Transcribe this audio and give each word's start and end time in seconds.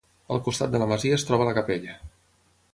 Al 0.35 0.39
costat 0.47 0.71
de 0.75 0.81
la 0.83 0.87
masia 0.93 1.19
es 1.19 1.27
troba 1.29 1.47
la 1.51 1.55
capella. 1.61 2.01